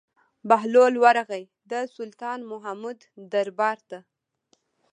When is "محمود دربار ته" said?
2.51-3.99